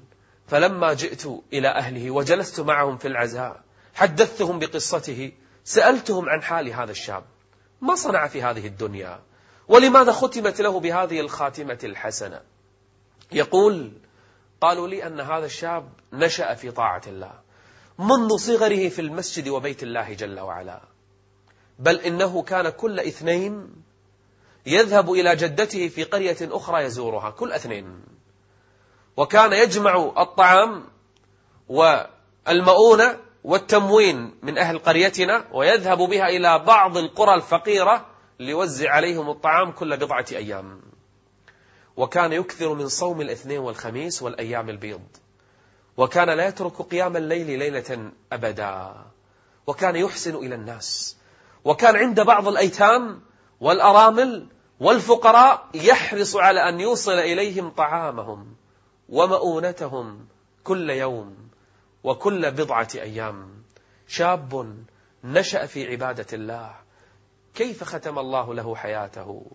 فلما 0.47 0.93
جئت 0.93 1.27
إلى 1.53 1.69
أهله 1.69 2.11
وجلست 2.11 2.61
معهم 2.61 2.97
في 2.97 3.09
العزاء 3.09 3.63
حدثتهم 3.95 4.59
بقصته 4.59 5.33
سألتهم 5.65 6.29
عن 6.29 6.43
حال 6.43 6.69
هذا 6.69 6.91
الشاب. 6.91 7.25
ما 7.81 7.95
صنع 7.95 8.27
في 8.27 8.43
هذه 8.43 8.67
الدنيا؟ 8.67 9.21
ولماذا 9.69 10.13
ختمت 10.13 10.61
له 10.61 10.81
بهذه 10.81 11.21
الخاتمة 11.21 11.79
الحسنة؟ 11.85 12.41
يقول 13.33 13.93
قالوا 14.61 14.89
لي 14.89 15.07
أن 15.07 15.21
هذا 15.21 15.47
الشاب 15.47 15.89
نشأ 16.13 16.55
في 16.55 16.71
طاعة 16.71 17.03
الله 17.07 17.33
منذ 17.99 18.37
صغره 18.37 18.89
في 18.89 19.01
المسجد 19.01 19.49
وبيت 19.49 19.83
الله 19.83 20.13
جل 20.15 20.41
وعلا. 20.41 20.81
بل 21.81 22.01
إنه 22.01 22.43
كان 22.43 22.69
كل 22.69 23.01
اثنين 23.01 23.69
يذهب 24.67 25.13
إلى 25.13 25.37
جدته 25.37 25.89
في 25.89 26.05
قرية 26.05 26.37
أخرى 26.43 26.85
يزورها 26.85 27.31
كل 27.31 27.53
اثنين. 27.53 28.03
وكان 29.17 29.53
يجمع 29.53 30.13
الطعام 30.19 30.85
والمؤونة 31.69 33.19
والتموين 33.45 34.35
من 34.43 34.59
أهل 34.59 34.79
قريتنا 34.79 35.45
ويذهب 35.53 35.99
بها 35.99 36.29
إلى 36.29 36.59
بعض 36.59 36.97
القرى 36.97 37.35
الفقيرة 37.35 38.07
ليوزع 38.39 38.91
عليهم 38.91 39.31
الطعام 39.31 39.73
كل 39.73 39.97
بضعة 39.97 40.27
أيام. 40.33 40.81
وكان 41.97 42.33
يكثر 42.33 42.75
من 42.75 42.89
صوم 42.89 43.21
الاثنين 43.21 43.59
والخميس 43.59 44.23
والأيام 44.23 44.69
البيض. 44.71 45.03
وكان 45.97 46.31
لا 46.31 46.47
يترك 46.49 46.83
قيام 46.83 47.17
الليل 47.17 47.59
ليلة 47.59 48.11
أبدا. 48.33 48.95
وكان 49.67 49.97
يحسن 49.97 50.35
إلى 50.37 50.55
الناس. 50.55 51.20
وكان 51.65 51.97
عند 51.97 52.21
بعض 52.21 52.49
الأيتام 52.49 53.21
والأرامل 53.61 54.47
والفقراء 54.81 55.67
يحرص 55.75 56.37
على 56.37 56.69
أن 56.69 56.81
يوصل 56.81 57.13
إليهم 57.13 57.71
طعامهم 57.71 58.55
ومؤونتهم 59.09 60.27
كل 60.65 60.91
يوم 60.91 61.37
وكل 62.05 62.51
بضعة 62.51 62.89
أيام. 62.95 63.63
شاب 64.09 64.75
نشأ 65.25 65.67
في 65.67 65.91
عبادة 65.91 66.27
الله. 66.33 66.75
كيف 67.55 67.85
ختم 67.85 68.19
الله 68.19 68.55
له 68.55 68.77
حياته؟ 68.77 69.47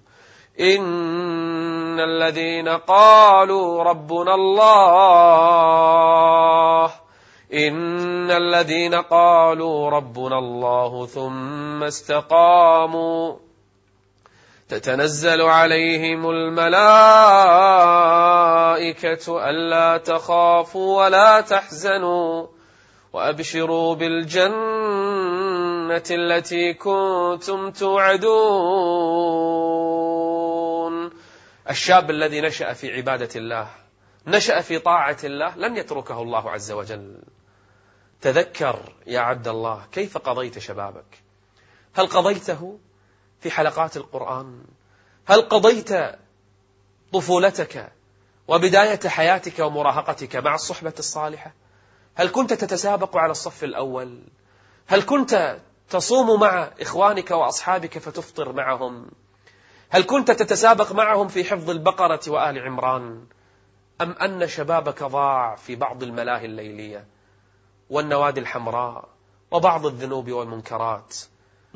إن 0.59 1.99
الذين 1.99 2.69
قالوا 2.69 3.83
ربنا 3.83 4.35
الله 4.35 5.45
إن 7.55 8.31
الذين 8.31 8.95
قالوا 8.95 9.89
ربنا 9.89 10.39
الله 10.39 11.05
ثم 11.05 11.83
استقاموا 11.83 13.35
تتنزل 14.69 15.41
عليهم 15.41 16.29
الملائكة 16.29 16.85
ألا 19.49 19.97
تخافوا 19.97 21.03
ولا 21.03 21.41
تحزنوا 21.41 22.47
وأبشروا 23.13 23.95
بالجنة 23.95 24.55
التي 26.11 26.73
كنتم 26.73 27.71
توعدون 27.71 28.35
الشاب 31.69 32.09
الذي 32.09 32.41
نشأ 32.41 32.73
في 32.73 32.93
عبادة 32.93 33.29
الله 33.35 33.67
نشأ 34.27 34.61
في 34.61 34.79
طاعة 34.79 35.17
الله 35.23 35.57
لن 35.57 35.77
يتركه 35.77 36.21
الله 36.21 36.51
عز 36.51 36.71
وجل. 36.71 37.17
تذكر 38.21 38.93
يا 39.07 39.19
عبد 39.19 39.47
الله 39.47 39.85
كيف 39.91 40.17
قضيت 40.17 40.59
شبابك؟ 40.59 41.23
هل 41.93 42.07
قضيته 42.07 42.79
في 43.41 43.51
حلقات 43.51 43.97
القرآن؟ 43.97 44.63
هل 45.25 45.41
قضيت 45.41 45.89
طفولتك 47.13 47.91
وبداية 48.47 48.99
حياتك 49.07 49.59
ومراهقتك 49.59 50.35
مع 50.35 50.55
الصحبة 50.55 50.93
الصالحة؟ 50.99 51.53
هل 52.15 52.29
كنت 52.29 52.53
تتسابق 52.53 53.17
على 53.17 53.31
الصف 53.31 53.63
الأول؟ 53.63 54.19
هل 54.87 55.01
كنت 55.01 55.57
تصوم 55.89 56.39
مع 56.39 56.69
إخوانك 56.81 57.31
وأصحابك 57.31 57.97
فتفطر 57.97 58.53
معهم؟ 58.53 59.11
هل 59.89 60.03
كنت 60.03 60.31
تتسابق 60.31 60.91
معهم 60.91 61.27
في 61.27 61.43
حفظ 61.43 61.69
البقرة 61.69 62.21
وآل 62.27 62.59
عمران؟ 62.59 63.25
أم 64.01 64.11
أن 64.11 64.47
شبابك 64.47 65.03
ضاع 65.03 65.55
في 65.55 65.75
بعض 65.75 66.03
الملاهي 66.03 66.45
الليلية؟ 66.45 67.05
والنوادي 67.89 68.39
الحمراء 68.39 69.09
وبعض 69.51 69.85
الذنوب 69.85 70.31
والمنكرات. 70.31 71.15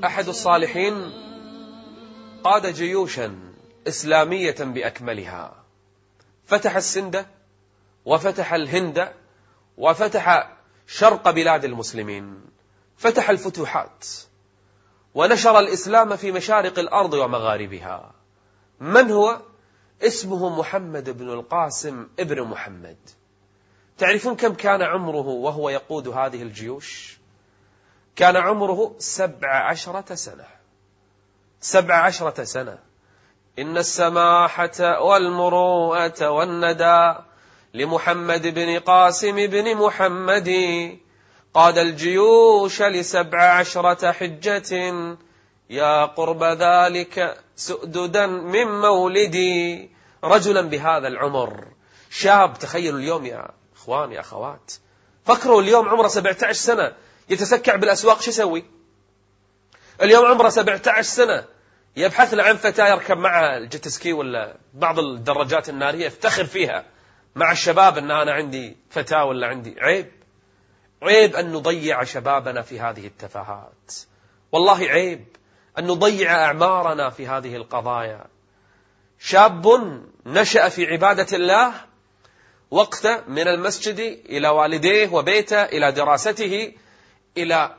أحد 0.05 0.27
الصالحين 0.27 1.11
قاد 2.43 2.67
جيوشا 2.67 3.39
إسلامية 3.87 4.55
بأكملها. 4.59 5.63
فتح 6.45 6.75
السند 6.75 7.25
وفتح 8.05 8.53
الهند 8.53 9.13
وفتح 9.77 10.55
شرق 10.87 11.29
بلاد 11.29 11.65
المسلمين. 11.65 12.41
فتح 12.97 13.29
الفتوحات 13.29 14.05
ونشر 15.15 15.59
الإسلام 15.59 16.15
في 16.15 16.31
مشارق 16.31 16.79
الأرض 16.79 17.13
ومغاربها. 17.13 18.11
من 18.79 19.11
هو؟ 19.11 19.41
اسمه 20.01 20.59
محمد 20.59 21.09
بن 21.09 21.29
القاسم 21.29 22.07
ابن 22.19 22.41
محمد. 22.41 22.97
تعرفون 23.99 24.35
كم 24.35 24.53
كان 24.53 24.81
عمره 24.81 25.27
وهو 25.27 25.69
يقود 25.69 26.07
هذه 26.07 26.41
الجيوش؟ 26.41 27.19
كان 28.15 28.35
عمره 28.35 28.95
سبع 28.97 29.69
عشرة 29.69 30.15
سنة. 30.15 30.45
سبع 31.61 31.95
عشرة 31.95 32.43
سنة. 32.43 32.77
إن 33.59 33.77
السماحة 33.77 35.01
والمروءة 35.01 36.29
والندى 36.29 37.15
لمحمد 37.73 38.47
بن 38.47 38.79
قاسم 38.79 39.35
بن 39.35 39.75
محمد 39.75 40.49
قاد 41.53 41.77
الجيوش 41.77 42.81
لسبع 42.81 43.43
عشرة 43.43 44.11
حجة. 44.11 44.93
يا 45.69 46.05
قرب 46.05 46.43
ذلك 46.43 47.37
سؤددا 47.55 48.27
من 48.27 48.81
مولدي. 48.81 49.89
رجلا 50.23 50.61
بهذا 50.61 51.07
العمر. 51.07 51.67
شاب 52.09 52.53
تخيلوا 52.59 52.99
اليوم 52.99 53.25
يا 53.25 53.58
اخوان 53.89 54.11
يا 54.11 54.19
أخوات. 54.19 54.73
فكروا 55.25 55.61
اليوم 55.61 55.89
عمره 55.89 56.07
17 56.07 56.53
سنة. 56.53 56.93
يتسكع 57.29 57.75
بالأسواق 57.75 58.21
شو 58.21 58.29
يسوي؟ 58.29 58.65
اليوم 60.01 60.25
عمره 60.25 60.49
17 60.49 61.01
سنة. 61.01 61.45
يبحث 61.95 62.33
له 62.33 62.43
عن 62.43 62.55
فتاة 62.55 62.87
يركب 62.87 63.17
معها 63.17 63.57
الجتسكي 63.57 64.13
ولا 64.13 64.57
بعض 64.73 64.99
الدراجات 64.99 65.69
النارية 65.69 66.05
يفتخر 66.05 66.45
فيها 66.45 66.85
مع 67.35 67.51
الشباب 67.51 67.97
إن 67.97 68.11
أنا 68.11 68.31
عندي 68.31 68.77
فتاة 68.89 69.25
ولا 69.25 69.47
عندي 69.47 69.75
عيب. 69.79 70.11
عيب 71.03 71.35
أن 71.35 71.51
نضيع 71.51 72.03
شبابنا 72.03 72.61
في 72.61 72.79
هذه 72.79 73.07
التفاهات. 73.07 73.93
والله 74.51 74.79
عيب 74.79 75.25
أن 75.77 75.87
نضيع 75.87 76.45
أعمارنا 76.45 77.09
في 77.09 77.27
هذه 77.27 77.55
القضايا. 77.55 78.25
شاب 79.19 79.67
نشأ 80.25 80.69
في 80.69 80.85
عبادة 80.85 81.37
الله 81.37 81.88
وقت 82.71 83.07
من 83.27 83.47
المسجد 83.47 83.99
إلى 84.29 84.49
والديه 84.49 85.13
وبيته 85.13 85.63
إلى 85.63 85.91
دراسته 85.91 86.73
إلى 87.37 87.75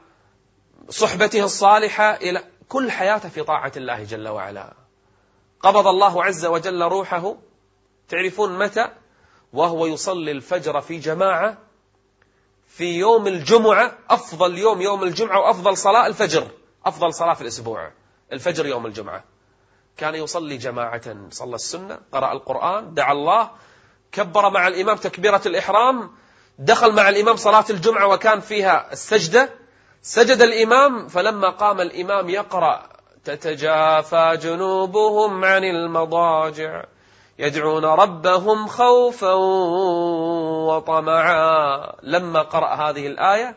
صحبته 0.89 1.45
الصالحة 1.45 2.15
إلى 2.15 2.45
كل 2.69 2.91
حياته 2.91 3.29
في 3.29 3.43
طاعة 3.43 3.73
الله 3.77 4.05
جل 4.05 4.29
وعلا. 4.29 4.75
قبض 5.61 5.87
الله 5.87 6.25
عز 6.25 6.47
وجل 6.47 6.83
روحه. 6.83 7.37
تعرفون 8.09 8.59
متى؟ 8.59 8.89
وهو 9.53 9.87
يصلي 9.87 10.31
الفجر 10.31 10.81
في 10.81 10.99
جماعة 10.99 11.59
في 12.67 12.99
يوم 12.99 13.27
الجمعة 13.27 13.99
أفضل 14.11 14.59
يوم 14.59 14.81
يوم 14.81 15.03
الجمعة 15.03 15.41
وأفضل 15.41 15.77
صلاة 15.77 16.07
الفجر 16.07 16.47
أفضل 16.87 17.15
صلاة 17.15 17.35
في 17.35 17.41
الأسبوع 17.41 17.93
الفجر 18.33 18.67
يوم 18.67 18.87
الجمعة. 18.87 19.25
كان 19.97 20.15
يصلي 20.15 20.57
جماعة 20.57 21.31
صلى 21.31 21.55
السنة 21.55 21.99
قرأ 22.13 22.33
القرآن 22.33 22.95
دعا 22.95 23.13
الله 23.13 23.51
كبر 24.13 24.51
مع 24.51 24.69
الإمام 24.69 24.97
تكبيرة 24.97 25.43
الإحرام 25.47 26.11
دخل 26.59 26.93
مع 26.93 27.09
الإمام 27.09 27.37
صلاة 27.37 27.65
الجمعة 27.71 28.07
وكان 28.07 28.41
فيها 28.41 28.93
السجدة. 28.93 29.51
سجد 30.03 30.43
الإمام 30.43 31.09
فلما 31.09 31.51
قام 31.51 31.81
الإمام 31.81 32.29
يقرأ 32.29 32.89
تتجافى 33.25 34.39
جنوبهم 34.43 35.45
عن 35.45 35.65
المضاجع 35.65 36.85
يدعون 37.39 37.85
ربهم 37.85 38.67
خوفا 38.67 39.33
وطمعا. 40.69 41.93
لما 42.03 42.43
قرأ 42.43 42.75
هذه 42.75 43.07
الآية 43.07 43.57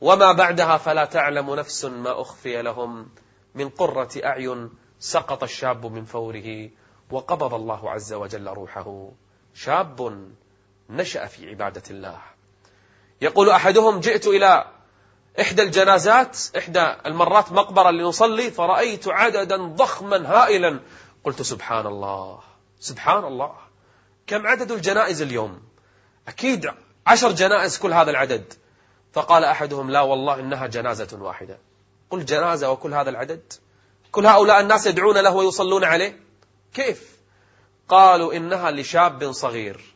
وما 0.00 0.32
بعدها 0.32 0.76
فلا 0.76 1.04
تعلم 1.04 1.54
نفس 1.54 1.84
ما 1.84 2.20
أخفي 2.20 2.62
لهم 2.62 3.08
من 3.54 3.68
قرة 3.68 4.10
أعين 4.24 4.70
سقط 4.98 5.42
الشاب 5.42 5.86
من 5.86 6.04
فوره 6.04 6.70
وقبض 7.10 7.54
الله 7.54 7.90
عز 7.90 8.12
وجل 8.12 8.48
روحه. 8.48 9.08
شاب 9.54 10.28
نشأ 10.90 11.26
في 11.26 11.50
عبادة 11.50 11.82
الله. 11.90 12.18
يقول 13.20 13.50
أحدهم 13.50 14.00
جئت 14.00 14.26
إلى 14.26 14.64
إحدى 15.40 15.62
الجنازات 15.62 16.38
إحدى 16.56 16.94
المرات 17.06 17.52
مقبرة 17.52 17.90
لنصلي 17.90 18.50
فرأيت 18.50 19.08
عددا 19.08 19.56
ضخما 19.56 20.16
هائلا. 20.30 20.80
قلت 21.24 21.42
سبحان 21.42 21.86
الله 21.86 22.40
سبحان 22.80 23.24
الله. 23.24 23.54
كم 24.26 24.46
عدد 24.46 24.72
الجنائز 24.72 25.22
اليوم؟ 25.22 25.62
أكيد 26.28 26.70
عشر 27.06 27.32
جنائز 27.32 27.78
كل 27.78 27.92
هذا 27.92 28.10
العدد. 28.10 28.52
فقال 29.12 29.44
أحدهم 29.44 29.90
لا 29.90 30.00
والله 30.00 30.40
إنها 30.40 30.66
جنازة 30.66 31.18
واحدة. 31.20 31.58
قل 32.10 32.24
جنازة 32.24 32.70
وكل 32.70 32.94
هذا 32.94 33.10
العدد؟ 33.10 33.52
كل 34.12 34.26
هؤلاء 34.26 34.60
الناس 34.60 34.86
يدعون 34.86 35.18
له 35.18 35.34
ويصلون 35.34 35.84
عليه؟ 35.84 36.20
كيف؟ 36.74 37.13
قالوا 37.88 38.34
إنها 38.34 38.70
لشاب 38.70 39.32
صغير. 39.32 39.94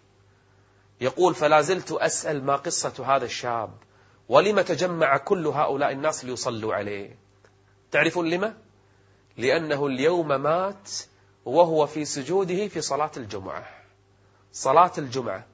يقول 1.00 1.34
فلا 1.34 1.60
زلت 1.60 1.92
أسأل 1.92 2.44
ما 2.44 2.56
قصة 2.56 3.16
هذا 3.16 3.24
الشاب؟ 3.24 3.70
ولم 4.28 4.60
تجمع 4.60 5.16
كل 5.16 5.46
هؤلاء 5.46 5.92
الناس 5.92 6.24
ليصلوا 6.24 6.74
عليه؟ 6.74 7.18
تعرفون 7.90 8.30
لما؟ 8.30 8.54
لأنه 9.36 9.86
اليوم 9.86 10.28
مات 10.28 10.90
وهو 11.44 11.86
في 11.86 12.04
سجوده 12.04 12.68
في 12.68 12.80
صلاة 12.80 13.10
الجمعة. 13.16 13.66
صلاة 14.52 14.92
الجمعة. 14.98 15.46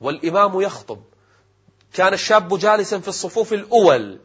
والإمام 0.00 0.60
يخطب. 0.60 1.02
كان 1.94 2.12
الشاب 2.12 2.58
جالسا 2.58 2.98
في 2.98 3.08
الصفوف 3.08 3.52
الأول. 3.52 4.18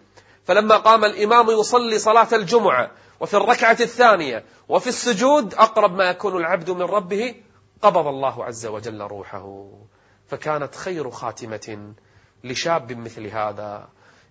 فلما 0.45 0.77
قام 0.77 1.05
الإمام 1.05 1.49
يصلي 1.49 1.99
صلاة 1.99 2.27
الجمعة. 2.33 2.91
وفي 3.19 3.33
الركعة 3.37 3.77
الثانية. 3.79 4.45
وفي 4.69 4.87
السجود 4.87 5.53
أقرب 5.53 5.95
ما 5.95 6.03
يكون 6.03 6.37
العبد 6.37 6.69
من 6.69 6.81
ربه 6.81 7.35
قبض 7.81 8.07
الله 8.07 8.45
عز 8.45 8.65
وجل 8.65 9.01
روحه. 9.01 9.65
فكانت 10.27 10.75
خير 10.75 11.09
خاتمة 11.09 11.93
لشاب 12.43 12.91
مثل 12.91 13.27
هذا. 13.27 13.87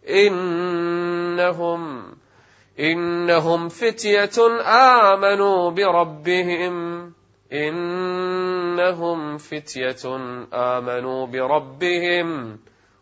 إنهم 0.09 2.05
إنهم 2.81 3.69
فتية 3.69 4.63
آمنوا 4.67 5.71
بربهم. 5.71 7.13
إنهم 7.53 9.39
فتية 9.39 10.17
آمنوا 10.55 11.27
بربهم. 11.27 12.59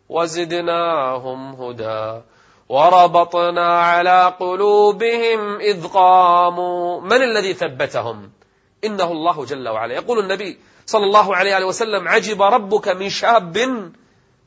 وزدناهم 0.09 1.55
هدى. 1.55 2.21
وربطنا 2.69 3.81
على 3.81 4.35
قلوبهم 4.41 5.61
إذ 5.61 5.87
قاموا. 5.87 7.01
من 7.01 7.23
الذي 7.23 7.53
ثبتهم؟ 7.53 8.42
إنه 8.85 9.13
الله 9.13 9.45
جل 9.45 9.69
وعلا. 9.69 9.95
يقول 9.95 10.19
النبي 10.19 10.59
صلى 10.87 11.05
الله 11.05 11.37
عليه 11.37 11.65
وسلم 11.65 12.09
عجب 12.09 12.43
ربك 12.43 12.89
من 12.89 13.09
شاب 13.09 13.93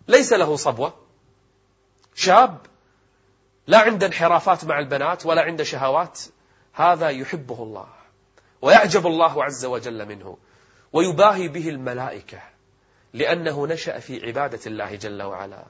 ليس 0.07 0.33
له 0.33 0.55
صبوة. 0.55 0.93
شاب 2.15 2.57
لا 3.67 3.79
عند 3.79 4.03
انحرافات 4.03 4.65
مع 4.65 4.79
البنات 4.79 5.25
ولا 5.25 5.41
عند 5.41 5.61
شهوات. 5.61 6.19
هذا 6.73 7.09
يحبه 7.09 7.63
الله 7.63 7.87
ويعجب 8.61 9.07
الله 9.07 9.43
عز 9.43 9.65
وجل 9.65 10.05
منه 10.05 10.37
ويباهي 10.93 11.47
به 11.47 11.69
الملائكة 11.69 12.39
لأنه 13.13 13.67
نشأ 13.67 13.99
في 13.99 14.25
عبادة 14.25 14.59
الله 14.67 14.95
جل 14.95 15.21
وعلا. 15.21 15.65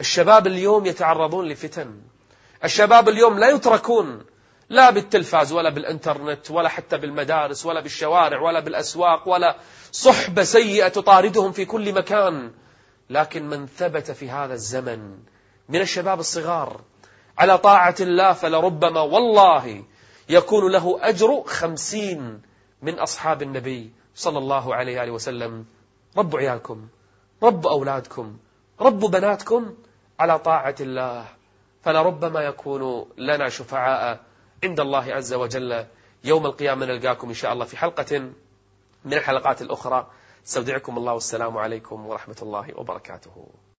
الشباب 0.00 0.46
اليوم 0.46 0.86
يتعرضون 0.86 1.48
لفتن. 1.48 2.00
الشباب 2.64 3.08
اليوم 3.08 3.38
لا 3.38 3.48
يتركون 3.48 4.24
لا 4.74 4.90
بالتلفاز 4.90 5.52
ولا 5.52 5.70
بالإنترنت 5.70 6.50
ولا 6.50 6.68
حتى 6.68 6.96
بالمدارس 6.98 7.66
ولا 7.66 7.80
بالشوارع 7.80 8.40
ولا 8.40 8.60
بالأسواق 8.60 9.28
ولا 9.28 9.56
صحبة 9.92 10.42
سيئة 10.42 10.88
تطاردهم 10.88 11.52
في 11.52 11.64
كل 11.64 11.92
مكان. 11.92 12.52
لكن 13.10 13.48
من 13.48 13.66
ثبت 13.66 14.10
في 14.10 14.30
هذا 14.30 14.54
الزمن 14.54 15.18
من 15.68 15.80
الشباب 15.80 16.20
الصغار 16.20 16.80
على 17.38 17.58
طاعة 17.58 17.94
الله 18.00 18.32
فلربما 18.32 19.00
والله 19.00 19.84
يكون 20.28 20.72
له 20.72 20.98
أجر 21.02 21.42
خمسين 21.46 22.42
من 22.82 22.98
أصحاب 22.98 23.42
النبي 23.42 23.92
صلى 24.14 24.38
الله 24.38 24.74
عليه 24.74 25.10
وسلم. 25.10 25.64
ربوا 26.16 26.38
عيالكم 26.38 26.88
ربوا 27.42 27.70
أولادكم 27.70 28.36
ربوا 28.80 29.08
بناتكم 29.08 29.74
على 30.20 30.38
طاعة 30.38 30.74
الله. 30.80 31.26
فلربما 31.82 32.40
يكون 32.40 33.06
لنا 33.18 33.48
شفعاء 33.48 34.20
عند 34.64 34.80
الله 34.80 35.14
عز 35.14 35.34
وجل. 35.34 35.86
يوم 36.24 36.46
القيامة 36.46 36.86
نلقاكم 36.86 37.28
إن 37.28 37.34
شاء 37.34 37.52
الله 37.52 37.64
في 37.64 37.76
حلقة 37.76 38.18
من 39.04 39.14
الحلقات 39.14 39.62
الأخرى. 39.62 40.10
استودعكم 40.46 40.98
الله 40.98 41.12
والسلام 41.12 41.56
عليكم 41.56 42.06
ورحمة 42.06 42.36
الله 42.42 42.66
وبركاته. 42.76 43.48